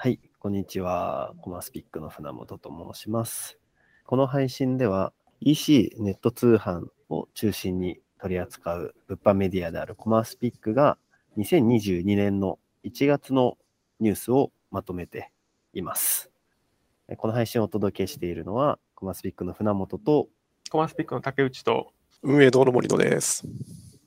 [0.00, 1.34] はい、こんにちは。
[1.40, 3.58] コマスピックの船本と申します。
[4.06, 10.98] この配信では EC ネット通販を中心に取り扱う物販メディアであるコマスピックが
[11.36, 13.58] 2022年の1月の
[13.98, 15.32] ニュースをまとめて
[15.74, 16.30] います。
[17.16, 20.28] この配信をお届けしているのはコマスピックの船本と、
[20.70, 21.92] コマスピックの竹内と、
[22.22, 23.48] 運営堂の森野です。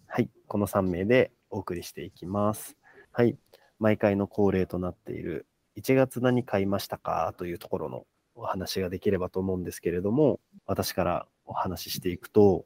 [0.08, 2.78] はい、この3名でお送りしていきます。
[3.12, 3.38] はい、
[3.78, 5.48] 毎回の恒例となっている
[5.82, 7.34] 1月何買いましたか？
[7.38, 12.66] というところのお話ができればと思うんですけれども、私からお話ししていくと、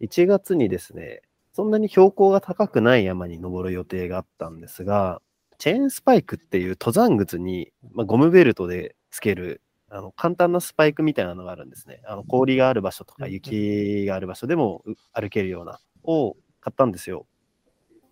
[0.00, 5.20] 1月にですね、そんなに標高が高くない山に登る予定があったんですが、
[5.58, 12.00] チェーンスパイクっていう登山靴に、まあ、ゴムベルトでつけるあの簡単なスパイクみたいなのがあるんですね。
[12.06, 17.26] あの氷がある場所とか雪がある場所でもう歩けるようなを買ったんですよ。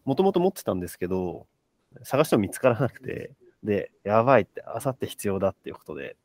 [0.04, 1.46] もともと持ってたんですけど、
[2.02, 3.30] 探しても見つからなくて、
[3.62, 6.16] で、やばいって、あさって必要だっていうことで、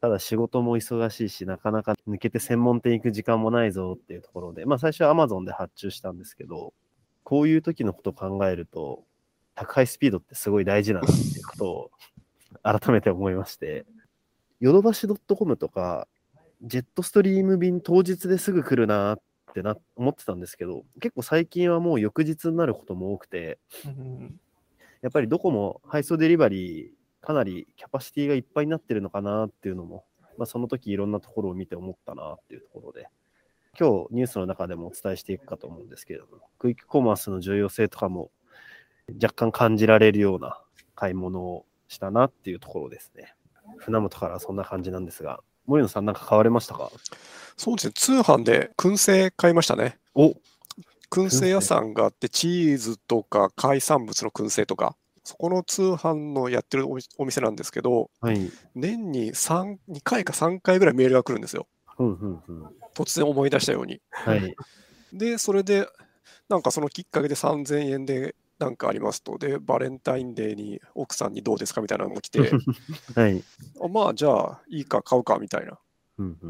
[0.00, 6.74] ただ仕事も忙しいし、なかなか抜けて専門店行く時間もないぞっていうところで、まあ最初は Amazon で発注したんですけど、
[7.22, 9.02] こういう時のことを考えると、
[9.54, 11.90] 宅配スピードってすごい大事なんだっていうことを
[12.62, 13.86] 改めて思いまして、
[14.60, 16.06] ヨドバシ .com とか、
[16.62, 19.20] ジェットストリーム便当日ですぐ来るなっ
[19.54, 23.58] てな思ってたんですけど、結構最近はもう翌日になることも多くて、
[25.04, 26.88] やっぱりどこも配送デリバリー、
[27.20, 30.06] かなりキャパシティがいっぱいになってるのかなっていうのも、
[30.38, 33.06] まあ、その時いろんなところを見て思ったなっていうところで、
[33.78, 38.30] 今日ニュースの中でもお伝えしていくかと思うんですけれども、クイックコマースの重要性とかも
[39.22, 40.58] 若干感じられるような
[40.94, 43.34] 買い物をしたなっていうところですね。
[43.76, 46.90] 船本からはそんな感じなんですが、森野さんなんか買われましたか？
[47.58, 49.98] そうですね、通販で燻製買いましたね。
[50.14, 50.34] お
[51.10, 58.50] 燻製屋さんがあって、チーズとか海産物の燻製とか、そこの通販のやってるお店なんですけど、はい。
[58.74, 61.66] 年に3、2回か3回ぐらいメールが来るんですよ。
[61.98, 62.64] うんうんうん。
[62.94, 64.00] 突然思い出したように。
[64.10, 64.54] はい。
[65.12, 65.88] で、それで、
[66.48, 69.38] なんかそのきっかけで3000円でなんかありますと。
[69.38, 72.40] で、バレンタインデーに奥さんにどうですかみたいなのも来て、
[73.14, 73.44] はい。
[73.82, 75.78] あまあじゃあいいか買うかみたいな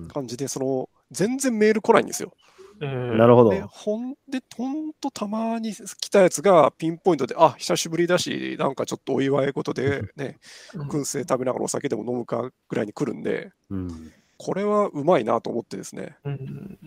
[0.09, 2.33] 感じで、その全然メール来ないんですよ。
[2.81, 3.51] えーなるほど。
[3.51, 10.39] で、ほんで、ほんとたまに来たやつがピンポイントで、あ、久しぶりだし、なんかちょっとお祝い事でね、
[10.75, 10.89] うん。
[10.89, 14.13] 燻製食べながらお酒でも飲むかぐらいに来るんで、うん。
[14.37, 16.79] これはうまいなと思ってですね、うん。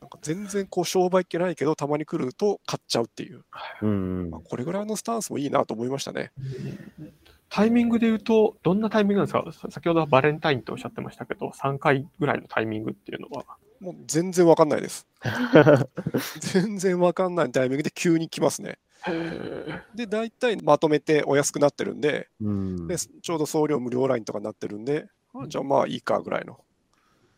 [0.00, 3.44] なんか全然こう商売っ気ないけど、たまに来ると買っちゃうっていう、
[3.82, 4.30] うんうん。
[4.30, 6.32] まあ、これぐらいのスタンスもいいなと思いましたね。
[7.48, 9.44] タイミングで言うと、どんなタイミングなんですか？
[9.52, 13.44] さ先ほどはバレンタインとおっしゃってましたけど、3回ぐらいのタイミングっていうのは。
[13.80, 15.06] もう全然わかんないです。
[16.40, 18.78] 全然わかんないタイミングで急に来ますね。
[19.06, 26.60] へで、大体まとめてお安くなってるんで、うんでちょうど送料無料ラインとかになってるんで、あじゃあまあいいかぐらいの。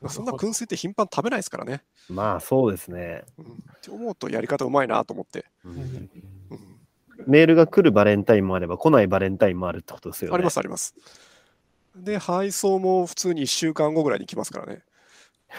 [0.01, 1.85] まあそんな燻製って頻繁に食べないですからね。
[2.11, 3.25] まあそうですね。
[3.39, 5.47] うん、って思うとやり方うまいなと思って。
[5.65, 6.11] うんうん
[7.27, 10.35] メールが来るバレンタインもあれば来ないバレンタインもあるってことですよね。
[10.35, 10.95] ありますあります。
[11.95, 14.83] で、配送も普通に1週間後ぐらいに来ますからね。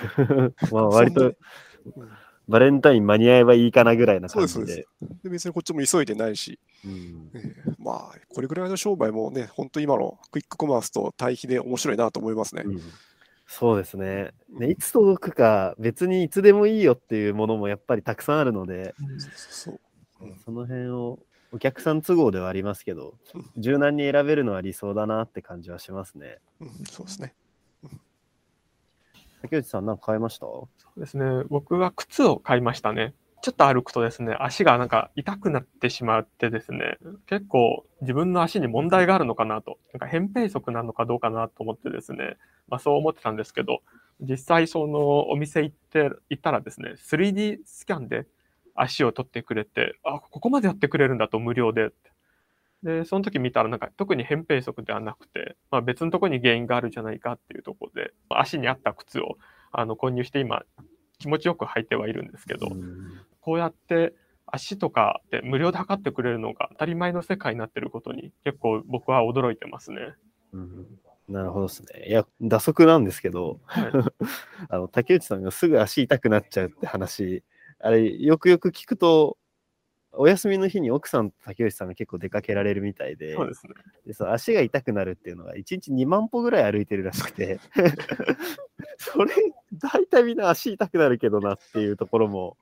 [0.71, 1.33] まあ割と
[2.47, 4.53] バレンタイン間に合えばいいかなぐらいな感じで。
[4.53, 4.87] そうです
[5.23, 12.63] で別にこっちも急いでないし、うんええまあ、これぐらいの商売もね、本当今のクイックコマースと対比で面白いなと思いますね。
[12.65, 12.81] うん
[13.45, 14.71] そうですねね。
[14.71, 18.95] いつ届くか別にいつでもいいよっていうものもやっぱりたくさんあるので、
[20.43, 21.19] その辺を
[21.51, 26.39] お客さん都合ではありますけどうん、柔軟に選べるのは理想だなって感じはしますね。
[26.61, 27.35] うん、そうですね。
[29.43, 30.45] 竹内さんなんか買いました？
[30.47, 31.43] そうですね。
[31.49, 33.13] 僕は靴を買いましたね。
[33.43, 42.37] ちょっと歩くとですね、足がなんか痛くなってしまってですね、結構自分の足に問題があるのかなと、なんか扁平足なのかどうかなと思ってですね、
[42.69, 43.81] まあそう思ってたんですけど、
[44.21, 48.25] 実際そのお店行って、行ったらですね、3D スキャンで
[48.75, 51.89] 足を取ってくれて、あ、ここまでやってくれるんだと無料で。
[52.83, 59.37] で、その時見たらなんか特に扁平足ではなくて、まあ別のところに原因があるんじゃないかっていうところで、足に合った靴を
[59.72, 60.63] あの購入して今
[61.19, 64.13] 気持ちよく履いてはいるんですけど、うんこうやって
[64.46, 70.13] 足とかで無料で測ってくれるのが当たり前の世界になってることに結構僕は驚いてますね。
[70.53, 70.87] うん
[71.28, 72.08] なるほどですね。
[72.08, 73.91] いや、打足なんですけど、はい
[74.69, 77.43] あの竹内さんがすぐ足痛くなっちゃうって話、
[77.79, 79.37] あれ、よくよく聞くと、
[80.15, 83.73] お休みの日に奥さんと竹内さんが結構出かけられるみたいで、そうですね。
[84.05, 87.59] でそう足が痛くなるっていうのが、1日2万歩ぐらい歩いてるらしくて、
[88.97, 89.33] それ、
[89.73, 92.57] 大体みんな足痛くなるけどなっていうところも、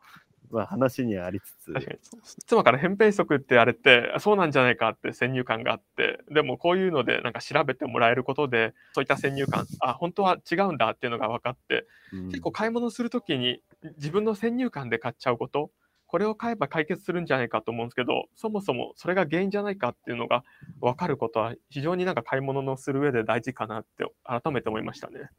[0.50, 2.00] まあ話にはありつつ、確かに。
[2.46, 12.28] 妻から扁平足ってあれって、あそうなんじゃないかって先入観があって、でもこういうのでなんか調べてもらえることで、そういった先入観、あ、本当は違うんだっていうのが分かって、うん。
[12.30, 13.62] 結構買い物するときに
[13.98, 15.72] 自分の先入観で買っちゃうこと、
[16.12, 20.44] これを買えば解決するんじゃないかと思うんですけど、そもそもそれが原因じゃないかっていうのが
[20.82, 25.30] 分かることは非常になんか買い物のする上で大事かなって改めて思いましたね。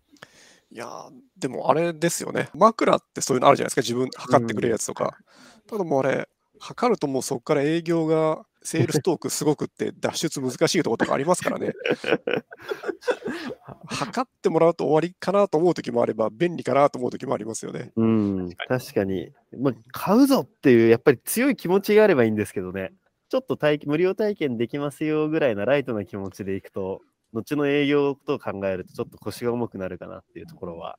[0.70, 2.48] いやーでもあれですよね。
[2.54, 3.80] 枕ってそういうのあるじゃないですか。
[3.82, 5.18] 自分測ってくれるやつとか。
[5.68, 6.26] ただもうあれ、
[6.62, 11.72] 測るともうそこから営業が、セールストークすごくって 脱出難しいところとかありますからね。
[13.86, 17.90] 測ってもらうと終わりかなと思う時もあれば、便利かなと思う時もありますよね。
[17.96, 19.32] うん、確かに。
[19.58, 22.92] まあ、買うぞっていう、やっぱり強い気持ちがあればいいんですけどね。
[23.28, 27.00] ちょっと体無料体験できますよぐらいなライトな気持ちでいくと、
[27.32, 30.96] 後の営業とを考えると、ちょっと腰が重くなるかなっていうところは。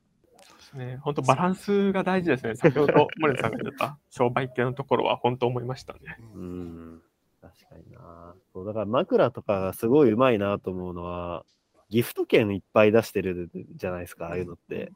[0.74, 2.54] ね、本当バランスが大事ですね。
[2.56, 6.18] 先ほど森田さんが言った 商売系のところは本当思いましたね。
[6.34, 7.02] うん、
[7.40, 8.34] 確かにな。
[8.52, 11.44] そうだから枕とかがすごいうまいなと思うのは、
[11.90, 14.92] ギフト券いっぱい出してるじゃないですか、ああいうのって。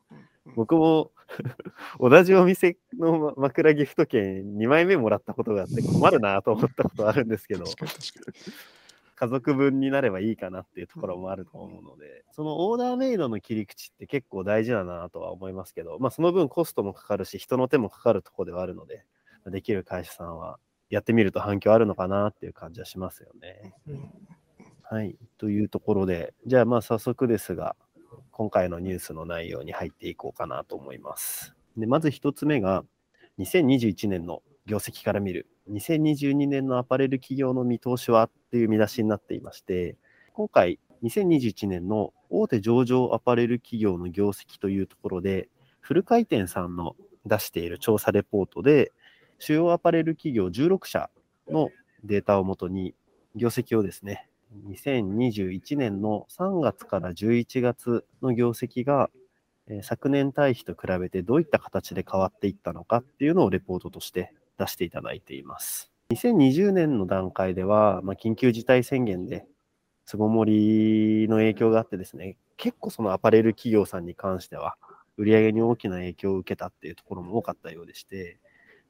[0.57, 1.13] 僕も
[2.01, 8.78] 同じお店の枕ギフト券2枚目もらったことがあって困るなと思ったことあるんですけど、確かに確かに。
[9.19, 19.05] 家族分になればいいかなっていうところもあると思うので、そのオーダーメイドの切り口って結構大事だなとは思いますけど、まあその分コストもかかるし、人の手もかかるところではあるので、
[19.47, 23.75] できる会社さんはやってみると反響あるのかなっていう感じはしますよね。
[24.83, 25.19] はい。
[25.37, 27.75] というところで、じゃあまあ早速ですが、
[28.31, 31.57] 今回のニュースの内容に入っていこうかなと思います。
[31.77, 32.85] でまず一つ目が、
[33.41, 39.97] 2021年の業績から見る、2022年のアパレル企業の見通しはっていう見出しになっていまして、
[40.33, 45.49] 今回、2021年の大手上場アパレル企業の業績というところで、
[45.81, 48.93] フル回転さんの出している調査レポートで、
[49.39, 51.11] 主要アパレル企業16社
[51.49, 51.71] の
[52.03, 52.95] データをもとに、
[53.37, 54.29] 業績をですね、
[54.69, 59.11] 2021年の3月から11月の業績が、
[59.83, 65.91] 昨年対比と比べてどういった形で変わっていったのかっていうのをレポートとして出していただいています。
[66.13, 69.47] 2020年の段階では、まあ、緊急事態宣言で
[70.07, 74.77] 巣ごもりの影響があってですね、結構そのアパレル企業さんに関しては、
[75.19, 78.41] 売り上げに大きな影響を受けたっていうところも多かったようでして、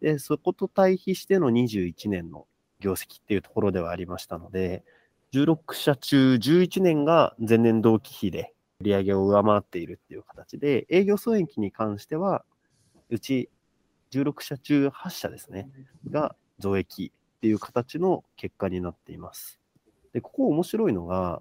[0.00, 2.47] で、そこと対比しての21年の
[2.79, 4.85] 業績っていうところではありましたので、
[5.32, 12.44] 16社中11年が前年同期比で売り上げを上回っているっていう形で、営業損益に関しては、
[13.11, 13.50] うち
[14.10, 15.69] 16社中8社ですね、
[16.10, 19.60] が増益っていう形の結果になっています。
[20.12, 21.40] で、ここ面白いのが、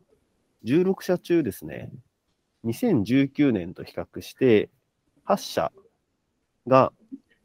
[0.64, 1.92] 16社中ですね、
[2.66, 4.70] 2019年と比較して、
[5.26, 5.72] 8社
[6.68, 6.92] が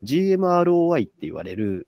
[0.04, 1.86] GMROI って言われる、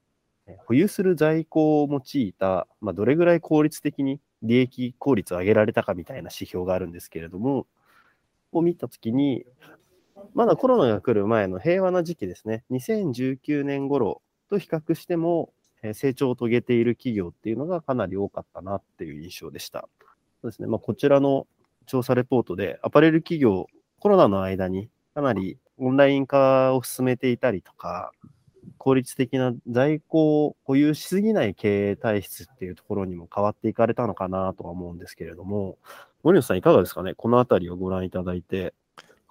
[0.67, 7.67] 保有する在庫を用いた、まあ、どれぐらい効率的に利益効率を上げられたかみたいな指標があるんですけれども、
[8.53, 9.45] を見たときに、
[10.35, 15.53] まだコロナが来る前の平和な時期ですね、2019年頃と比較しても、
[15.93, 19.87] 成長を遂げている企業っていうのがかなり多かったなっていう印象でした。
[20.41, 21.47] そうですね、まあ、こちらの
[21.87, 23.67] 調査レポートで、アパレル企業、
[24.01, 28.13] コロナの間にかなりオンライン化を進めていたりとか、
[28.79, 35.77] 効率的な在庫を保有しすぎない経営体質っていうところにも変わっていかれたのかなとは思うんですけれども、
[36.23, 37.13] 森野さんいかがですかね？
[37.15, 38.73] このあたりをご覧いただいて。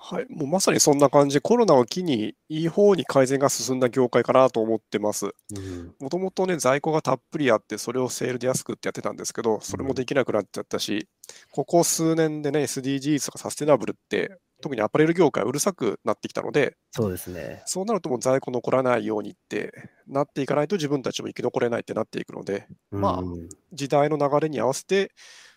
[0.06, 5.28] はい、もうまさにそんな感じで、コロナを機にいい方に改善が進んだ業界かなと思ってます。
[5.56, 11.08] うんもともとね、在庫がたっぷりあって、それをセールで安くってやってたんですけど、それもできなくなっちゃったし、
[11.52, 17.64] ここ数年でね、SDGs とかサステナブルって、特にアパレル業界うるさくなってきたので、そうですね。
[17.66, 19.72] そうなるともう在庫残らないようにって
[20.08, 25.12] なっていかないと自分たちも生き残れないってなっていくので、まあうん時代の流れに合わせて、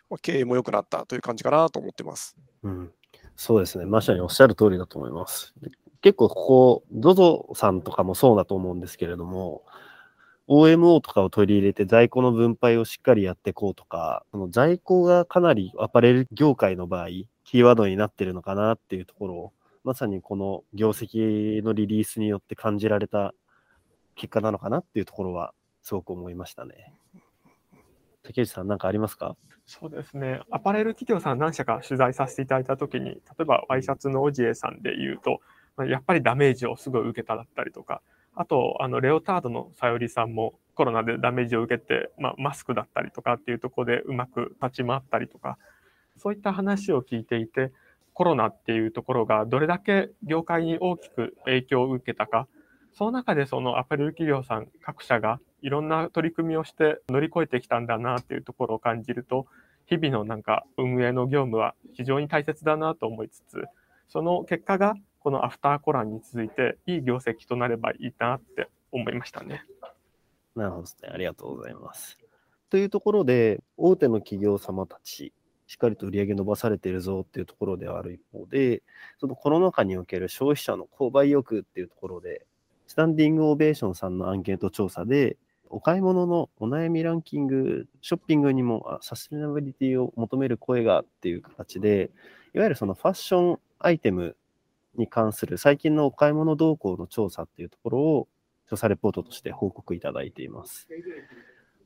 [0.08, 2.36] まあ経営も良くなったという感じかなと思ってます。
[2.62, 2.92] うん、
[3.36, 3.84] そうですね。
[3.84, 5.54] まさにおっしゃる通りだと思います。
[6.00, 9.62] 結構ここ、ZOZO さんとかもそうだと思うんですけれども、
[10.48, 17.08] OMO とかを取り入れて在庫の分配をしっかりやっていこうとか、その在庫がかなりアパレル業界の場合、
[17.44, 19.52] キーワードになってるのかなっていうところを、
[19.84, 23.34] まさにこの業績のリリースによって感じられた
[24.14, 25.52] 結果なのかなっていうところは、
[25.82, 26.92] すごく思いましたね。
[28.26, 29.36] 竹内さん、なんかありますか？
[29.64, 30.40] そうですね。
[30.50, 35.40] アパレル企業さん何社か取材させていただいたときに、例えばワイシャツのオジエさんで言うと、
[35.84, 38.02] やっぱりダメージをすごい受けただったりとか、
[38.34, 45.58] あと、あの、レオタードのさよりさんもコロナでダメージを受けて、まあ、マスクだったりとかっていうところでうまく立ち回ったりとか、
[46.16, 47.72] そういった話を聞いていて、
[48.12, 52.48] コロナっていうところがどれだけ業界に大きく影響を受けたか、
[52.94, 59.46] その中でそのアパレル企業さん各社がいろんな取り組みをして乗り越えてきたんだなっていうところを感じると、
[59.86, 63.64] 日々のなんか運営の業務は非常に大切だなと思いつつ、
[64.08, 69.64] その結果がこのアフターコランに続いていい業績となればいいなって思いましたね。
[70.54, 71.10] なるほどですね。
[71.12, 72.18] ありがとうございます。
[72.70, 75.32] というところで、大手の企業様たち、
[75.66, 78.82] しっかりと売り上げ伸ばされているぞっていうところではある一方で、
[79.18, 82.46] そのコロナ禍における消費者の購買意欲っていうところで、
[82.86, 85.36] スタンディングオベーションさんのアンケート調査で、
[85.70, 92.10] お買い物のお悩みランキング、ショッピングにもサステナビリティを求める声がっていう形で、
[92.54, 94.36] いわゆるそのファッションアイテム
[94.96, 98.28] に関する最近のお買い物動向の調査っていうところを
[98.68, 100.88] 調査レポートとして報告いただいています。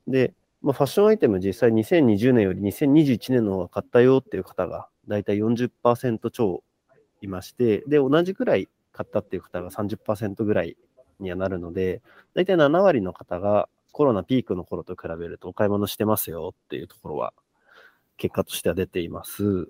[0.07, 6.63] で、まあ、ファッションアイテム実際2020年より2021年の方が買ったよっていう方がだいたい40%超
[7.21, 10.77] いまして、で、同じくらい買ったっていう方が30%ぐらい
[11.21, 12.03] にはなるので、
[12.35, 17.33] だいたい7割の方がコロナピークの頃と比べるとお買い物してますよっていうところは
[18.17, 19.69] 結果としては出ています。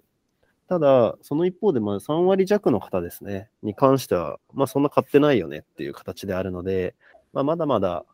[0.69, 6.95] ただ、その一方でまあ3割弱の方ですね、に関しては、まあそんな買ってないよねっていう形であるので、
[7.33, 8.05] まあ、まだまだ、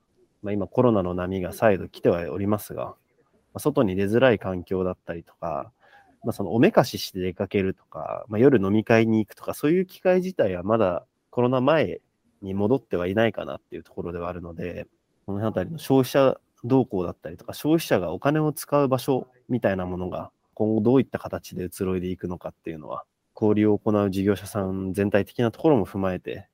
[0.43, 2.95] まあ、今コロナの波が再度来てはおりますが、ま
[3.55, 5.73] あ、外に出づらい環境だったりとか、
[6.25, 12.01] まあ、そのおめかしして出かけるとか、まあ、夜飲み会に行くとか、そういう機会自体はまだコロナ前
[12.43, 14.87] に戻ってはいないかなっていうところではあるので、
[15.27, 26.49] この辺りの消費者動向だったりとか、消費者がお金を使う場所みたいなものが今後どういった形で移ろいでいくのかっていうのは、交流を行う事業者さん全体的なところも踏まえて、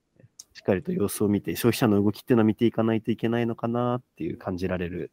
[0.52, 5.12] しっかりと様子を見て、消費者の動きっていうのは見ていかないといけないのかなっていう感じられる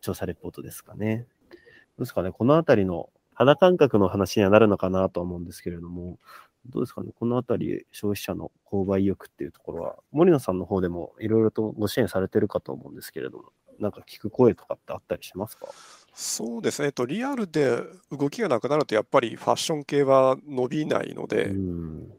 [0.00, 1.26] 調査レポートですかね。
[1.50, 1.54] ど
[1.98, 6.18] うですかね、このあたりの肌感覚の話にはなるのかなと思うんですけれども、
[6.66, 13.44] どうですかね、このあたり消費者の購買意欲っていうところは、森野さんの方でもいろいろとご支援されてるかと思うんですけれども、
[13.78, 15.68] なんか聞く声とかってあったりしますか？
[16.12, 22.12] そうですね、えっと、リアルで動きがなくなると、やっぱりファッション系は伸びないので、うん。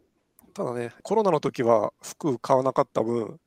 [0.53, 3.39] ただね、コロナの時は服買わなかった分、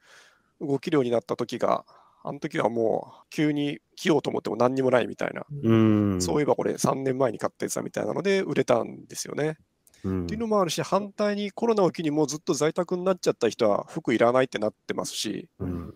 [0.61, 1.85] 動きるようになった時が、
[2.23, 6.23] あの時はもう急に着ようと思っても何にもないみたいな、うん。
[6.23, 9.59] そういえばこれ3年前に買ったやつだみたいなので売れたんですよね。
[10.05, 15.95] うんっていうのもあるし、反対にコロナを機にもうずっと在宅になっちゃった人は服いらないってなってますし、うん。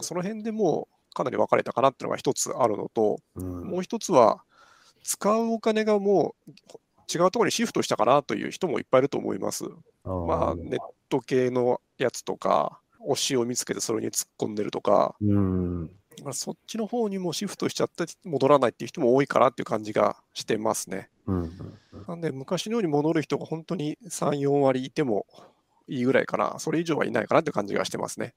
[0.00, 4.42] その辺でもうかなり分かれたかなっていうのが一つあるのと、うんもう一つは、
[5.02, 6.52] 使うお金がもう
[7.12, 9.64] 違うところにシフトしたかなという人もいっぱいいると思います。
[10.04, 15.90] あーまあ、ネット系のやつとか、推しを見つけてそれに突っ込んでるとか、うん。
[16.22, 21.10] まあ、そっちの方にもシフトしちゃって戻らないっていう人も多いかなっていう感じがしてますね。
[21.28, 21.78] うん。
[22.08, 25.26] なんで、昔のように戻る人が本当に3、4割いても
[25.86, 28.34] いいぐらいかな、それ以上はいないかなって感じがしてますね。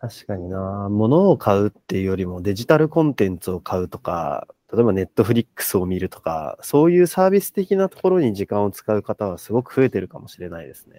[0.00, 10.96] 確かにな、物を買うっていうよりもデジタルコンテンツを買うとか、例えばネットフリックスを見るとか、そういうサービス的なところに時間を使う方はすごく増えてるかもしれないですね。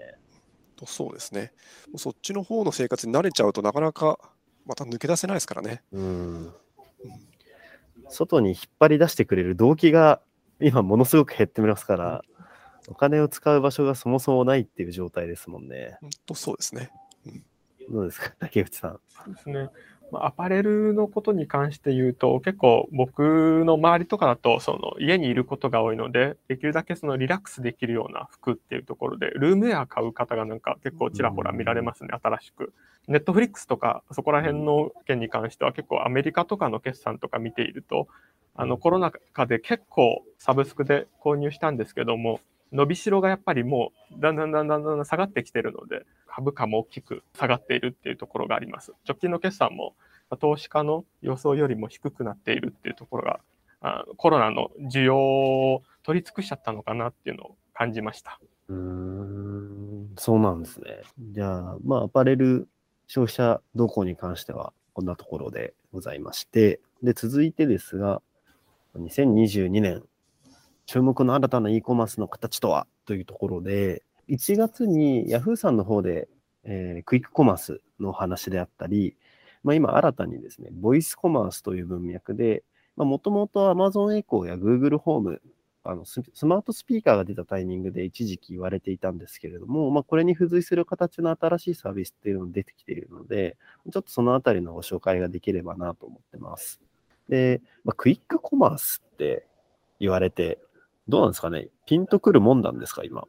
[0.75, 1.53] とそうですね。
[1.87, 4.19] もうそっちの方の生活に慣れちゃうとなかなか
[4.65, 5.81] また抜け出せないですからね。
[5.91, 6.53] うん。
[8.09, 10.21] 外に引っ張り出してくれる動機が
[10.63, 12.23] 今ものすごく減ってますから、
[12.87, 15.97] お金を使う場所がそもそもないっていう状態ですもんね。
[16.01, 16.91] 本当そうですね。
[17.89, 18.99] どうですか、竹内さん。
[19.09, 19.69] そうですね。
[20.13, 32.73] まあアパレルのことに関して言うと、結構僕の周りとかだと、その家にいることが多いので、できるだけそのリラックスできるような服っていうところで、ルームウェア買う方がなんか結構ちらほら見られますね、新しく。
[33.07, 38.07] ネットフリックスとか、そこら辺の件に関しては結構アメリカとかの決算とか見ていると、
[38.55, 42.39] あのコロナ禍で結構サブスクで購入したんですけども、
[42.73, 48.93] 伸びしろがやっぱりもうだんだんだんだんだん下がってきてるので、株価も大きく下がっているっていうところがあります。
[49.07, 49.95] 直近の決算も
[50.39, 53.39] 投資家の予想よりも低くなっているっていうところが、
[53.81, 58.39] あコロナの需要を取り尽くしちゃったのかなっていうのを感じました。
[58.69, 61.01] うーん、そうなんですね。
[61.19, 62.67] じゃあ、まあ、アパレル
[63.07, 68.21] 消費者動向に関しては、こんなところでございまして、で、続いてですが、
[68.95, 70.03] 2022年、
[70.85, 72.87] 注目の新たな e コマースの形とは？
[73.05, 76.27] というところで、1月に Yahoo さんの方で、
[76.63, 79.15] えークイックコマースの話であったり、
[79.63, 82.63] まあ、今新たにですね、ボイスコマースという文脈で、
[82.95, 85.41] もともと Amazon エコーや Google ホーム、
[85.85, 93.57] あのススマートスピーカーが出たタイミングで一時期言われていたんですけれども、まあ、これに付随する形の新しいサービスっていうのが出てきているので、
[93.91, 96.79] ちょっとそのあたりのご紹介ができればなと思ってます。
[97.27, 99.45] で、まあ、クイックコマースって
[99.99, 100.59] 言われて、
[101.07, 101.67] どうなんですかね？
[101.85, 103.23] ピンとくるもんなんですか、今。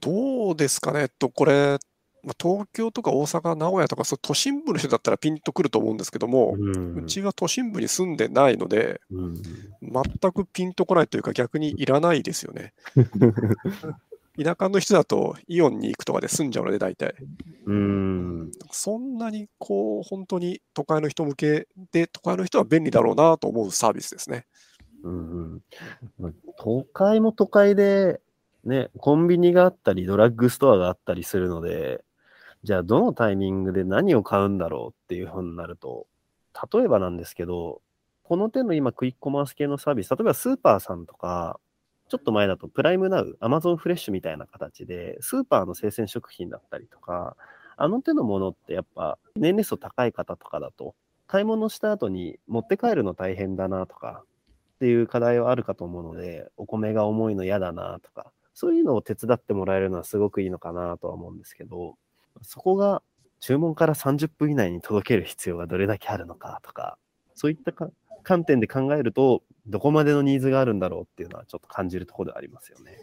[0.00, 1.78] どうですかね、えっと、これ、
[2.22, 9.42] まあ、東京とか大阪、名古屋とか、都心部の人だったらピンとくると思うんですけども、うんうちは都心部に住んでないので、うん
[9.82, 12.74] 全くピンとこないというか、逆にいらないですよね。
[14.42, 17.14] 田舎の人だとイオンに行くとかで済んじゃうので、大体。
[17.64, 18.50] うん。
[18.70, 24.46] そんなにこう、本当に都会の人向けで、都会の人は便利だろうなと思うサービスですね。
[25.06, 25.62] うん
[26.20, 26.34] うん。
[26.58, 28.20] 都会も都会で、
[28.64, 32.04] ね、コンビニがあったり、ドラッグストアがあったりするので、
[32.64, 36.06] じゃあどのタイミングで何を買うんだろうっていうふうになると、
[36.72, 37.80] 例えばなんですけど、
[38.24, 41.60] この手の今クイックコマース系のサービス、例えばスーパーさんとか、
[42.08, 47.36] ちょっと前だとプライムナウ、アマゾンフレッシュみたいな形で、スーパーの生鮮食品だったりとか、
[47.76, 50.94] あの手のものってやっぱ年齢層高い方とかだと、
[51.26, 54.24] 買い物した後に持って帰るの大変だなとか、
[54.76, 61.96] っていう課題はあるかと思うので、お米が重いの嫌だなとか、そういうのを手伝ってもらえるのはすごくいいのかなとは思うんですけど、
[62.42, 63.02] そこが
[63.40, 66.98] 注文から30分以内に届ける必要がどれだけあるのかとか、
[67.34, 67.72] そういった
[68.22, 72.98] 観点で考えると、どこまでのニーズがあるんだろうっていうのはちょっと感じるところではありますよね。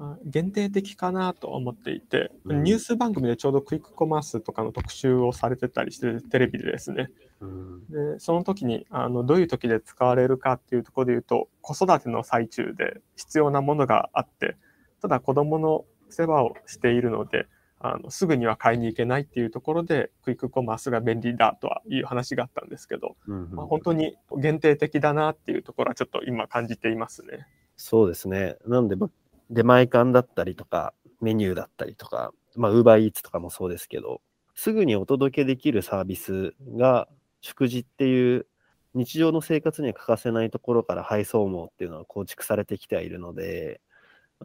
[0.00, 14.56] まあ限定的かなと思っていて、うんニュース番組でちょうどクイックコマースとかの特集をされてたりしてテレビでですねうんでその時にあのどういう時で使われるかっていうところで言うと子育ての最中で必要なものがあって
[15.02, 17.46] ただ子どもの世話をしているので
[17.78, 27.46] あのすぐには買いに行けないっていうところでクイックコマースが便利だとはいう話があったんですけど、うんうんまあ、本当に限定的だなっていうところはちょっと今感じていますね。
[27.82, 28.56] そうですね。
[28.66, 29.08] なんで、ま
[29.50, 34.22] 出前館だったりとか、メニューだったりとか、まあ、ウーバーイーツとかもそうですけど、
[34.54, 37.08] すぐにお届けできるサービスが、
[37.42, 38.46] 食事っていう
[38.94, 43.80] 日常の生活には欠かせないところから配送網っていうのは構築されてきてはいるので、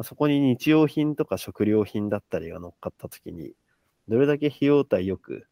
[0.03, 3.53] そこに日用品とか食料品だったりが乗っかったときに、
[4.07, 5.47] どれだけ費用対よく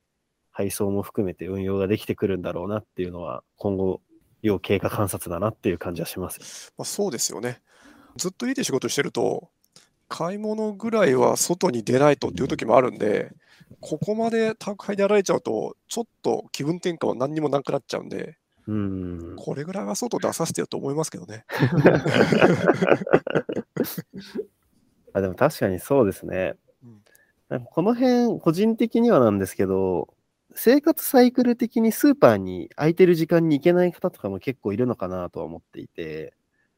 [0.52, 4.02] 配送も含めて運用ができてくるんだろうなっていうのは、今後、
[4.42, 6.74] 要経過観察だなっていう感じはします。
[6.78, 7.62] まあ、そうですよね。
[8.17, 9.50] ずっと家で仕事してると、
[10.10, 13.32] 買い物ぐらいは外に出ないとっていう時もあるんで、
[13.79, 19.36] ここまで宅配でやられちゃうと、ちょっと気分転換は何にもなくなっちゃうんで、うん。
[19.38, 21.45] これぐらいは外出させてよと思いますけどね。
[25.13, 26.56] あでも確かにそうですね
[27.49, 27.65] うん。
[27.65, 30.13] この辺、個人的にはなんですけど、
[30.56, 36.34] 生活サイクル的にスーパーに空いてる時間に行けない方とかも結構いるのかなとは思っていて、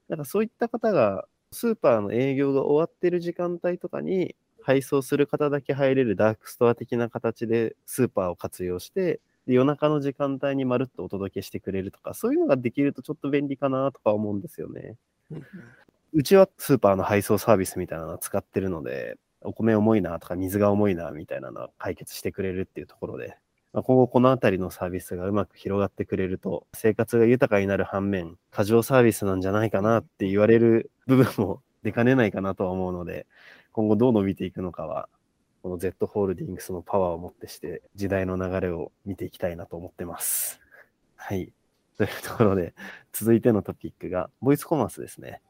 [0.10, 14.96] なんかそういった方がスーパーの営業が終わってる時間帯とかに配送する方だけ入れるダークストア的な形でスーパーを活用して、で夜中の時間帯にまるっとお届けしてくれるとか、そういうのができるとちょっと便利かなとか思うんですよね。
[16.14, 23.38] うちはスーパーの配送サービスみたいなのを使ってるので、お米重いなとか水が重いなみたいなのは解決してくれるっていうところで、
[23.76, 33.28] まあ、今後このあたりのサービスがうまく広がってくれると、生活が豊かになる反面、過剰サービスなんじゃないかなって言われる部分も 出かねないかなとは思うので、
[33.74, 35.10] 今後どう伸びていくのかは、
[35.62, 40.62] この Z ホールディングスのパワーをもってして、時代の流れを見ていきたいなと思ってます。
[41.18, 41.52] はい。
[41.98, 42.74] というところで、
[43.12, 45.42] 続いてのトピックが、ボイスコマースですね。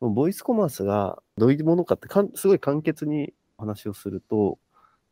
[0.00, 4.58] ボイスコマースがどういうものかってかん、すごい簡潔にお話をすると、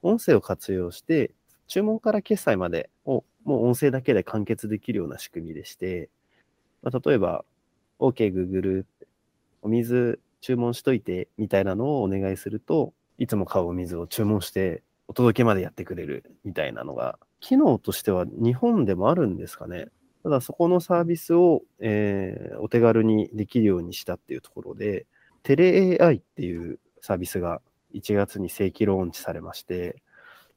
[0.00, 1.34] 音声を活用して、
[1.68, 6.10] 注文から決済までをもう音声だけで完結できるような仕組みでして、
[6.82, 7.44] まあ、例えば、
[7.98, 8.84] OK Google、
[9.62, 19.88] お水注文しといてみたいなのをお願いすると、いつも買うお水を注文してお届けまでやってくれるみたいなのが、機能としては日本でもあるんですかね。
[20.22, 25.06] ただそこのサービスを、えーお手軽にできるようにしたっていうところで、
[25.42, 27.60] テレ AI っていうサービスが
[27.94, 30.02] 1月に正規ローンチされまして、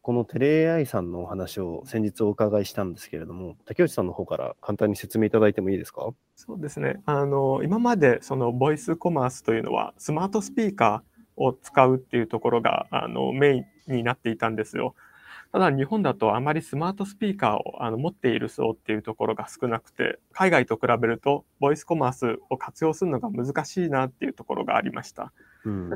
[0.01, 6.09] このテレ AI さんのお話を先日お伺いしたんですけれども、竹内さんの方から簡単に説明いただいてもいいですか？
[6.35, 7.01] そうですね。
[7.05, 14.95] あの、今までそのボイスコマースというのはスマートスピーカーを使うっていうところがあのメインになっていたんですよ。
[15.51, 25.31] ただ日本だとあまりスマートスピーカーをあの持っている層っていうところが少なくて、海外と比べるとボイスコマースを活用するのが難しいなっていうところがありました。
[25.65, 25.91] うん。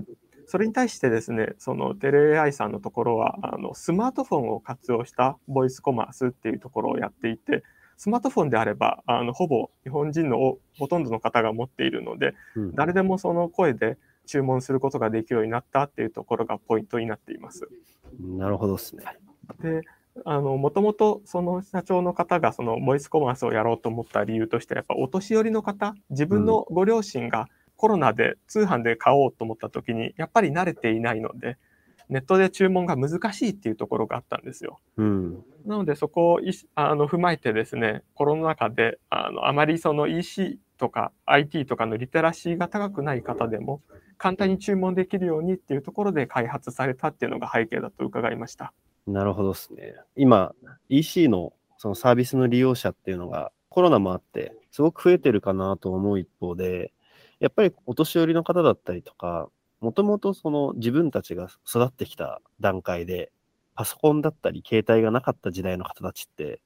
[0.48, 7.64] それに対してですね、そのテレ AI さんのところは、あのスマートフォンを活用したボイスコマースっていうところをやっていて、
[7.98, 17.68] スマートフォンであれば、あのほぼ日本人のおほとんどの方が持っているので、うん誰でもその声で注文することができるようになったっていうところがポイントになっています。
[18.20, 19.04] なるほどですね。
[19.62, 19.82] で、
[20.24, 31.58] あの、もともとその社長の方がそのボイスコマースをやろうと思った理由として、やっぱお年寄りの方、自分のご両親がコロナで通販で買おうと思った時に、やっぱり慣れていないので、
[32.10, 34.80] ネットで注文が難しいっていうところがあったんですよ。
[34.98, 35.44] うん。
[35.66, 43.82] なのでそこをいあの踏まえてですね、コロナ禍であのあまりその EC とか IT とかのリテラシーが高くない方でも
[44.18, 48.74] 簡単に注文できるようにっていうところで開発されたっていうのが背景だと伺いました。
[49.08, 49.96] なるほどですね。
[50.16, 50.54] 今、
[50.90, 56.92] EC のそのサービスの利用者っていうのがコロナもあって、すごく増えてるかなと思う一方で、
[57.40, 59.50] やっぱりお年寄りの方だったりとか、
[59.82, 63.32] もともとその自分たちが育ってきた段階で、
[63.76, 66.62] パソコンだったり携帯がなかった時代の方たちって、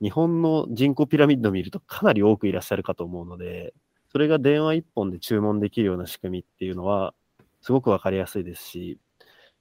[0.00, 3.74] 日本の人口ピラミッドを見るとかなり多くいらっしゃるかと思うので、
[4.10, 7.14] それが電話一本で注文できるような仕組みっていうのは、
[7.60, 8.98] すごくわかりやすいですし、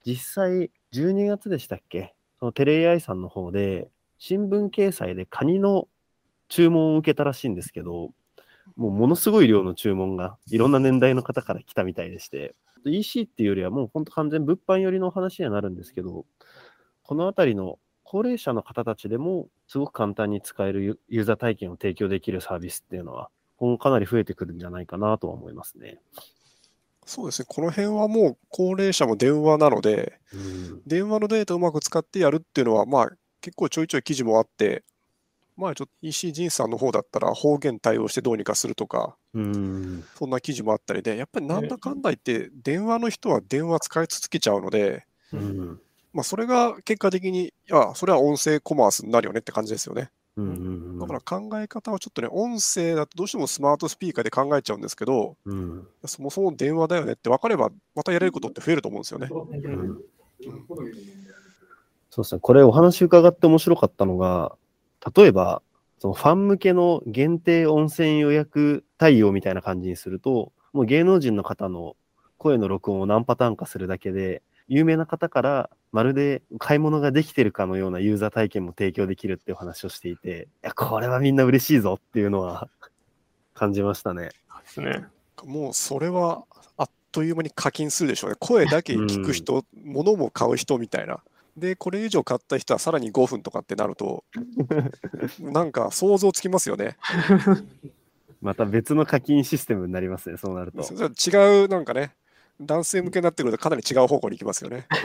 [0.06, 3.90] 実際、12月でしたっけそのテレ AI さんの方で、
[4.20, 5.88] 新聞掲載でカニの
[6.50, 8.12] 注文を受けたらしいんですけど、
[8.76, 16.26] もうものすごい量の注文がいろんな年代の方から来たみたいでして、EC っていうよりはもう本当完全物販寄りの話にはなるんですけど、
[17.04, 26.00] このあたりの高齢者の方たちでもすごく簡単に使えるユユーザー体験を提供できるサービスっていうのは、今後かなり増えてくるんじゃないかなとは思いますね。
[27.06, 30.82] そうですね、この辺はもう高齢者も電話なので、うん。
[30.86, 34.84] 電話のデータをうまく使ってやるっていうのは、まあ、結構ちょいちょい記事もあって、
[35.58, 40.04] まあ、ちょっと EC 人さんの方だったら方言対応してどうにかするとか、うん。
[40.16, 45.82] そんな記事もあったりで、やっぱりなんだかんだ言って、電話の人は電話使い続けちゃうので、うん。
[46.14, 50.12] まあ、それが結果的に、いや、それは音声コマースになるよねって感じですよね。
[50.38, 55.88] うんうんだから考え方はちょっとね、音声だとどうしてもスマートスピーカーで考えちゃうんですけど、うん。
[56.06, 59.28] そもそも電話だよねって分かれば、またやれることって増えると思うんですよね。
[59.32, 59.98] うん
[62.10, 62.40] そうですね。
[62.42, 64.56] これお話伺って面白かったのが、
[65.16, 65.62] 例えば、
[66.00, 71.96] そのファン向けの限定温泉予約対応みたいな感じにすると、もう芸能人の方の
[72.38, 82.70] 声の録音を何パターンかするだけで、有名な方からまるで買い物ができてるかのようなユーザー体験も提供できるっていう話をしていて、いや、これはみんな嬉しいぞっていうのは
[83.56, 84.30] 感じましたね。
[84.68, 85.06] ですね。
[85.46, 86.44] もうそれは
[86.78, 88.36] あっという間に課金するでしょうね。
[88.40, 91.22] 声だけ聞く人、物も買う人みたいな。
[91.58, 94.24] で、これ以上買った人はさらに5分とかってなると、
[95.42, 96.98] なんか想像つきますよね。
[98.42, 100.84] また別の課金システムになりますね、そうなると。
[100.84, 102.14] 違う、なんかね、
[102.62, 104.86] 男性向けになってくるとかなり違う方向に行きますよね。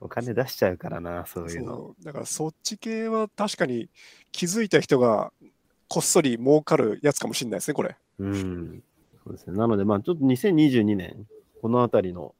[0.00, 1.94] お金出しちゃうからな、そういうの。
[2.02, 3.88] だからそっち系は確かに
[4.32, 5.32] 気づいた人が
[5.88, 7.96] こっそり儲かるやつかもしれないですね、これ。
[8.18, 8.82] うん。
[9.24, 9.56] そうですね。
[9.56, 11.26] なので、まあ、ちょっと2022年、
[11.62, 12.34] このあたりの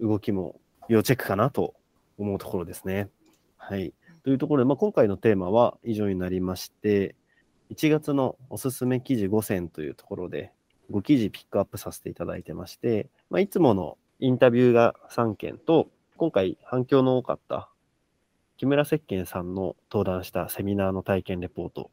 [0.00, 1.74] 動きも要チェックかなと
[2.18, 3.08] 思うところですね。
[3.56, 3.92] はい。
[4.24, 7.14] というところで、まあ、今回のテーマは以上になりまして、
[7.70, 10.52] 1月のおすすめ記事5選というところで、
[10.90, 17.70] 5記事ピックアップさせていただいてまして、まあ、いつものインタビューが3件と、今回反響の多かった
[18.56, 21.90] 木村石鹸さんの登壇したセミナーの体験レポート、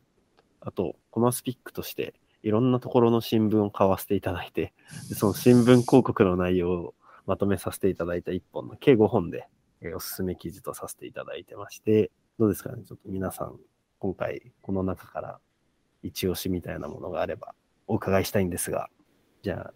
[0.61, 4.73] あと、コマスピックとしていろんなところの新聞を買わせていただいて、
[5.09, 6.93] でその新聞広告の内容を
[7.25, 9.47] まとめさせていただいた1本の計5本で、
[9.81, 12.83] えーおすすめ記事とさせていただいてまして、どうですかね？
[12.83, 13.55] ちょっと皆さん、
[13.99, 15.39] 今回この中から
[16.03, 17.53] 一押しみたいなものがあれば
[17.87, 18.89] お伺いしたいんですが、
[19.41, 19.73] じゃあ、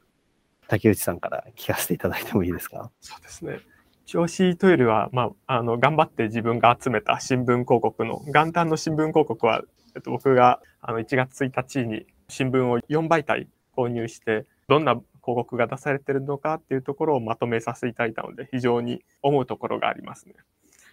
[0.67, 2.91] 竹内さんから聞かせていただいてもいいですか？
[3.01, 3.59] そうですね。
[4.05, 9.61] 調子というよりは、まあ、あの、頑張って自分が集めた新聞広告の、元旦の新聞広告は、
[9.95, 20.35] えっと、僕があの1月1日に新聞を4媒体購入して、どんな告が出されてるのかっていうところをまとめさせていただいたので、非常に思うところがありますね。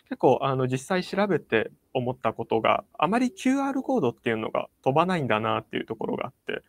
[0.09, 6.63] 結構、あの、実際調べて思ったことが、あまり QR コードっていうのが飛ばないんだなっていうところがあって、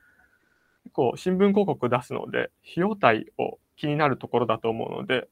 [0.84, 5.28] 結構新聞広告出すので、費用対を気になるところだと思うので、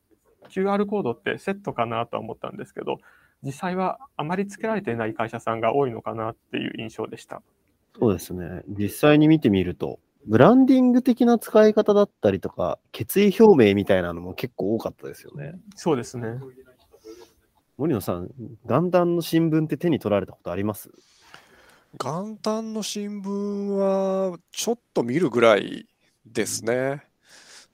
[0.49, 2.99] QR コードってセットかなとは思ったんですけど、
[3.41, 7.41] 実際はあまりつけられていない会社さんが多いのかなっていう印象でした。
[7.99, 8.63] そうですね。
[8.67, 15.53] 実際に見てみると、ブランディング的な使い方だったりとか、決意表明みたいなのも結構多かったですよね。
[15.75, 16.39] そうですね。
[17.77, 18.29] 森野さん、
[18.65, 20.89] 元旦の新聞って手に取られたことあります？
[21.97, 25.85] 元旦の新聞はちょっと見るぐらい
[26.25, 27.03] ですね。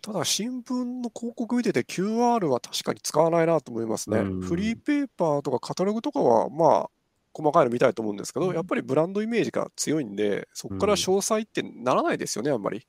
[0.01, 4.17] ただ新聞の広告見てて QR は確かに使わないなと思いますね。
[4.17, 6.89] うんフリーペーパーとかカタログとかはまあ
[7.33, 12.85] 細かいの見たいと思うんですけど、やっぱりブランドイメージが強いんで、そこから詳細ってならないですよね、あんまり。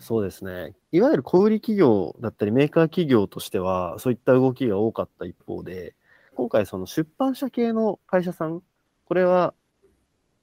[0.00, 0.74] そうですね。
[0.90, 5.94] いわゆる小売企業だったりメーカー企業としては、そういった動きが多かった一方で、
[6.34, 8.62] 今回その出版社系の会社さん、
[9.04, 9.52] これは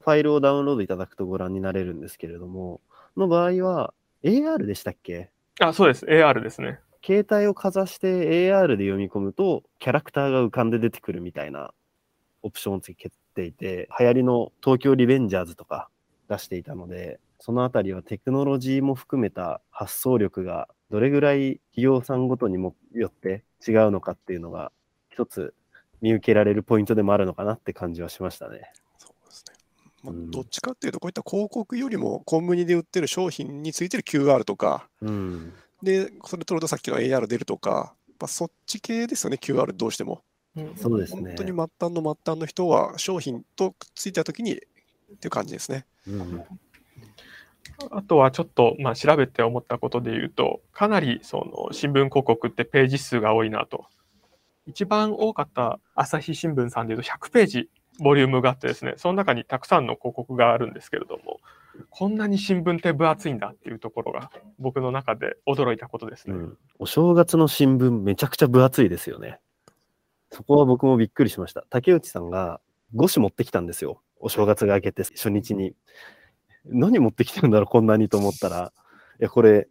[0.00, 2.80] ファイルをダウンロードいただくとご覧になれるんですけれども、
[3.16, 5.30] の場合は AR でしたっけ？
[5.58, 6.06] あ、そうです。
[6.06, 6.78] AR ですね。
[7.04, 11.72] 携帯をかざして AR で読み込むと、キャラクターが浮かんで出てくるみたいな
[12.42, 15.88] オプションをつけていて、流行りの東京リベンジャーズとか
[16.28, 24.72] 出していたので、そのあたりはテクノロジーも含めた発想力がどれぐらい企業さんごとにもよって違うのかっていうのが、
[25.10, 25.54] 一つ
[26.00, 28.72] 見受けられるポイントでもあるのかなって感じはしましたね。
[28.98, 29.54] そうですね。
[30.02, 35.52] まあうんどっちかっていうと、こういった広告よりもコンビニで売ってる商品についてる QR とか、うん。
[35.82, 40.22] で、それ取るとさっきの AR 出るとか、まあ、そっち系ですよね、QR どうしても。
[40.56, 41.22] うんそうですね。
[41.22, 45.86] 本当に末端の末端の人は商品とくっついたときにっていう感じですね。
[46.06, 46.44] うん
[47.90, 53.86] あとはちょっと、まあ、調べて思ったことで言うと、かなりその新聞広告ってページ数が多いなと。
[54.66, 61.40] 一番多かった朝日新聞さんでいうと100ページボリュームがあってですね、その中にたくさんの広告があるんですけれども、
[61.88, 66.34] こんなに新聞って分厚いんだっていうところが僕の中で驚いたことですね。
[66.34, 69.40] うん、お正月の新聞めちゃくちゃ分厚いですよね。
[70.30, 71.64] そこは僕もびっくりしました。
[71.70, 72.60] 竹内さんが
[72.94, 74.00] 5紙持ってきたんですよ。
[74.20, 75.74] お正月が明けて初日に。
[76.66, 78.72] 何持ってきてるんだろう、こんなにと思ったら、
[79.18, 79.68] いや、これ、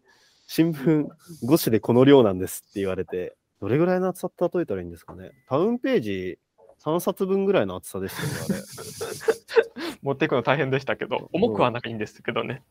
[0.48, 1.08] 新聞
[1.44, 5.32] 5紙でこの量なんですって言われて、どれぐらいの厚さって例えたらいいんですかね。
[5.48, 6.40] タウンページ
[6.84, 10.00] 3冊分ぐらいの厚さでしたよね、あれ。
[10.02, 12.64] 持っていくの大変でしたけど、重くはないんですけどね。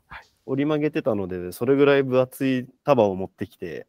[0.47, 3.87] 折り曲げてたので、それぐらい分厚い束を持ってきて、え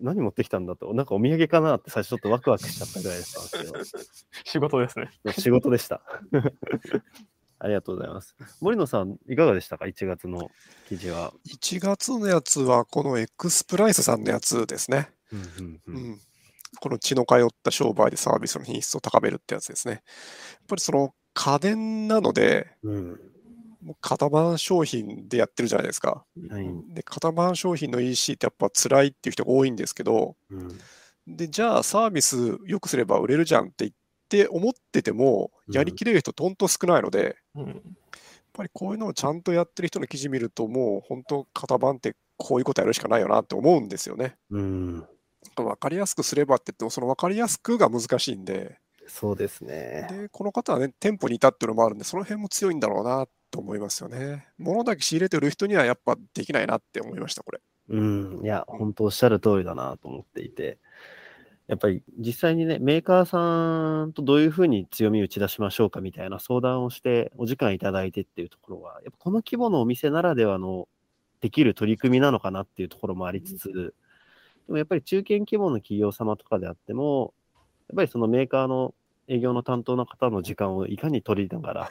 [0.00, 0.76] 何持ってきたんだ？
[0.76, 1.76] と、なんかお土産かな？
[1.76, 4.04] って最初ちょっとワクワクしちゃったぐらいだったんですけど。
[4.44, 5.10] 仕事ですね。
[5.32, 6.02] 仕事でした。
[7.60, 8.36] ありがとうございます。
[8.60, 10.50] 森野さん、いかがでしたか ?1 月の
[10.88, 11.32] 記事は。
[11.48, 15.10] 1月のやつは、この X プライスさんのやつですね。
[15.32, 16.20] うんうんううんん。
[16.80, 19.94] この血の通った商売でサービスの品質を高めるってやつですね。
[19.94, 20.02] やっ
[20.68, 23.20] ぱりその家電なので、うん
[23.88, 26.26] もう型番商品でやってるじゃないですか。
[26.50, 30.78] はいで、型番商品の EC ってやっぱ辛いっていう人が多いんですけど、うん
[31.26, 33.92] で、じゃあサービス良くすれば売れるじゃんって言っ
[34.28, 37.82] て思ってても、うんやりきれる人とんと少ないので、やっうん
[38.52, 44.36] ぱりこういうのをちゃんとやってる人の記事見ると、もう本当型番ってこういうことやるしかないよなって思うんですよね。
[44.50, 45.06] うん、
[45.56, 50.06] 分かりやすくすればって言っても、その分かりやすくが難しいんで、そうですね。
[50.10, 54.48] で、この方はね、店舗にいたっていうのもあるんで、その辺も強いんだろうなと思いますよね。
[54.58, 57.60] 物だけ仕入れて売る人にはやっぱできないなって思いました、これ。
[57.88, 60.78] うん、いや、本当おっしゃる通りだなと思っていて、
[61.68, 70.88] やっぱり実際にね、メーカーさんとどういうふうに強みを打ち出しましょうかみたいな相談をして、お時間いただいてっていうところは、やっぱこの規模のお店ならではの
[71.40, 73.94] できる取り組みなのかなっていうところもありつつ、
[74.66, 77.34] でもやっぱり中堅規模の企業様とかであっても、
[77.88, 78.94] やっぱりそのメーカーの
[79.28, 81.90] 営業の担当の方の時間をいかに取りながら、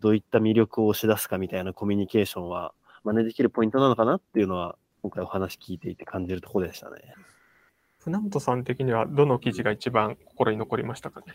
[0.00, 2.72] どういった魅力を押し出すかみたいなコミュニケーションは
[3.04, 7.14] 真似できるポイントなのかなっていうのは、今回お話聞いていて感じるところでしたね。
[7.98, 11.26] 船本さん的にはどの記事が一番心に残りましたかね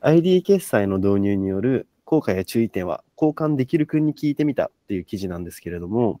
[0.00, 6.20] ？ID 決済の導入による効果や注意点は交換できるくんに聞いてみたっていう記事なんですけれども、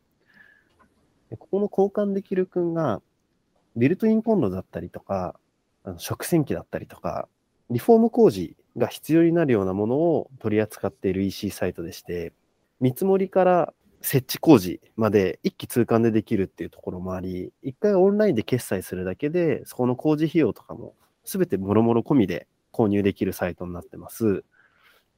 [1.38, 3.02] ここの交換できるくんが、
[3.76, 5.38] ビルトインコンロだったりとか、
[5.84, 7.28] あの食洗機だったりとか、
[7.70, 12.32] リフォーム工事が必要になるようなものを取り扱っている EC サイトでして、
[12.80, 24.44] 見積もりから設置工事まで一気通貫でできるっていうところもあり、一回オンラインで決済するだけで、そこの工事費用とかも全てもろもろ込みで購入できるサイトになってます。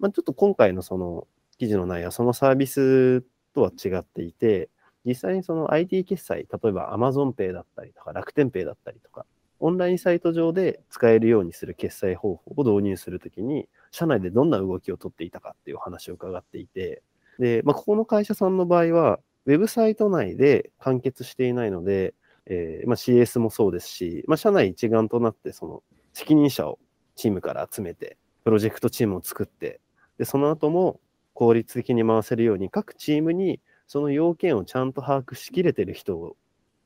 [0.00, 3.22] まあ、ちょっと今回のその記事の内容はそのサービス
[3.54, 4.68] とは違っていて、
[5.04, 9.26] 実際にその IT 決済、例えば AmazonPay だったりとか楽天 Pay だったりとか、
[9.62, 17.02] オンラインサイト上で使えるようにする決済方法を導入するときに、社内でどんな動きをとっていたかっていうお話を伺っていて、
[17.38, 22.14] で、まあ、ここの会社さんの場合は、ウェブサイト内で完結していないので、
[22.46, 26.80] えーまあ、CS もそうですし、まあ、社内一丸となって、その責任者を
[27.14, 29.80] チームから集めて、プロジェクトチームを作って、
[30.18, 30.98] で、その後も
[31.34, 36.36] 効率的に回せるように、各チームにその要件をちゃんと把握しきれてる人を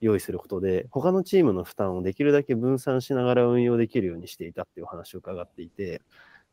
[0.06, 6.02] 用意することで、他のチームの負担をできるだけ分散しながら運用できるようにしていたっていうお話を伺っていて、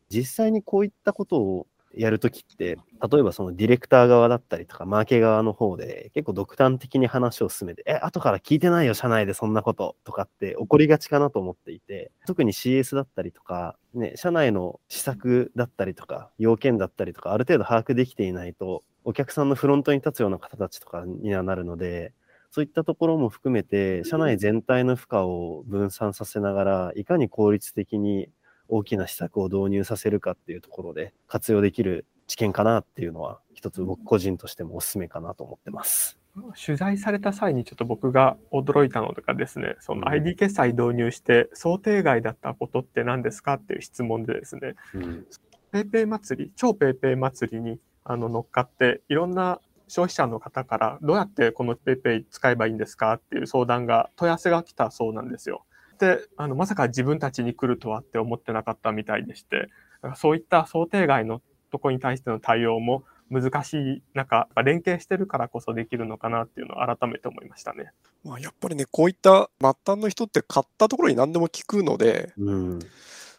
[0.09, 2.77] 実際にこういったことをやるときって、
[3.11, 22.13] 例えばそのディレクター側だったりとか、マーケ側の方で結構独断的に話を進めて、え、後から聞いてないよ、社内でそんなこととかって起こりがちかなと思っていて、特に CS だったりとか、ね、社内の施策だったりとか、要件だったりとか、ある程度把握できていないと、お客さんのフロントに立つような方たちとかにはなるので、
[22.53, 28.29] そういったところも含めて、社内全体の負荷を分散させながら、いかに効率的に
[28.67, 36.19] 大きな施策を導入させるかっていうところで活用できる知見かなっていうのは、一つ僕個人としてもおすすめかなと思ってます。
[36.63, 45.25] 取材された際にちょっと僕が驚いたのがですね、その ID 決済導入して想定外だったことって何ですかっていう質問でですね、うん。
[45.71, 55.65] ペイペイ祭り、超ペイペイ祭りにあの乗っかって、いろんな消費者の方からどうやってこのペイペイ使えばいいんですかっていう相談が、問い合わせが来たそうなんですよ。
[55.99, 59.69] で、あのまさか自分たちに来るとはって思ってなかったみたいでして、
[60.15, 61.41] そういった想定外の
[61.71, 67.91] とこに対しての対応も難しい中、連携してるからこそできるのかなっていうのを改めて思いましたね。
[68.23, 72.79] まあ、やっぱりね、こういった末端の人って買ったところに何でも聞くので、うん。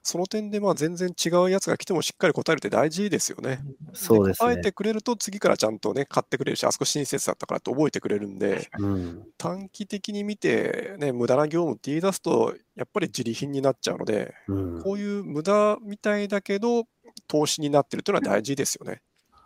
[0.06, 3.60] その点でまあ全然違うやつが来てもしっかり答えるって大事ですよね。
[3.94, 4.70] そうですね答えて。
[4.70, 9.26] くれると次からちゃんとね、買ってくれるし、あそこ親切だったからって覚えてくれるんで、うん。
[9.38, 14.82] 短期的に見て、ね、無駄な業務って言い出すと、やっぱり自利品になっちゃうので、うん。
[14.82, 16.84] こういう無駄みたいだけど、
[17.26, 19.00] 投資になってるというのは大事ですよね。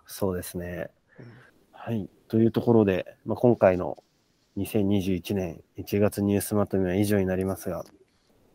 [0.07, 0.89] そうですね
[1.21, 1.27] うん。
[1.71, 2.09] はい。
[2.27, 4.03] というところで、まあ、今回の
[4.57, 7.85] 2021年1月ニュースまとめは以上になりますが、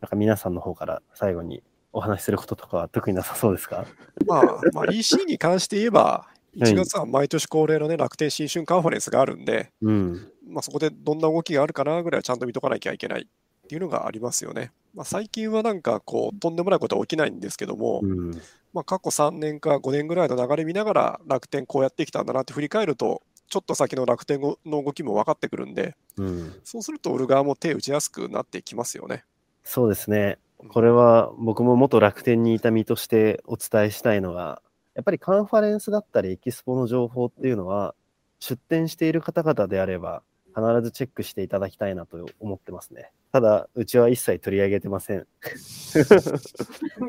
[0.02, 1.62] なんか皆さんの方から最後に
[1.94, 3.86] お話しすることとかは特になさそうですか？
[4.26, 10.30] まあ、まあ、EC に関して言えば、1月は毎年恒例のね、楽天新春カンファレンスがあるんで、うん。
[10.46, 14.72] まあ、そこでどんな動きがあるかなぐらいはちゃんと見とかなきゃいけないっていうのがありますよね。
[14.92, 18.30] まあ、最近はなんかこう、とんでもないことは起きないんですけども、うん。
[18.72, 26.60] まあ、過去3年か5年ぐらいの流れ見ながら楽天こうやってきたんだなって振り返ると、ちょっと先の楽天の動きも分かってくるんで、うん。
[26.64, 29.24] そうすると売る側も手打ちやすくなってきますよね。
[29.64, 30.38] そうですね。
[30.68, 34.62] これは僕も元楽天にいた身としてお伝えしたいのが、
[34.94, 37.94] やっぱりカンファレンスだったりエキスポの情報っていうのは、
[38.38, 40.22] 出展している方々であれば、
[40.54, 43.10] 必ずチェックしていただきたいなと思ってますね。
[43.32, 45.26] ただ、うちは一切取り上げてません。
[46.98, 47.06] ご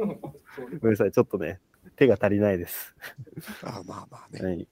[0.81, 1.59] めんなさい、ちょっとね、
[1.95, 2.95] 手が足りないです。
[3.63, 4.43] あまあまあね。
[4.43, 4.67] はい。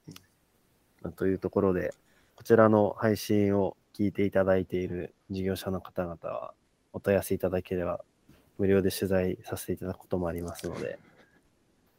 [1.04, 1.94] まあというところで、
[2.36, 6.56] こちらの配信を聞いていただいている事業者の方々は、
[6.94, 8.04] お問い合わせいただければ、
[8.58, 11.00] 無料で取材させていただくこともありますので、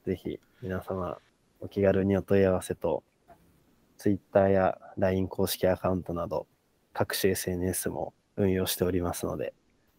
[0.05, 1.19] ぜひ皆様、
[1.61, 3.03] お気軽にお問い合わせと、
[3.99, 6.47] Twitter や LINE 公式アカウントなど、
[6.93, 9.55] 各種 SNS も運用しておりますので、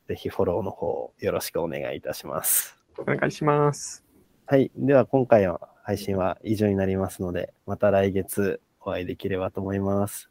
[0.08, 2.78] ぜひフォローの方よろしくお願いいたします。
[2.98, 4.04] お願いします。
[4.48, 4.72] はい。
[4.76, 10.30] では、今回の配信は以上になりますので、また来月お会いできればと思います。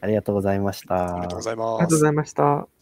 [0.00, 1.14] ありがとうございました。
[1.14, 2.02] ありがとうございありがますとうご。
[2.02, 2.72] ざいました。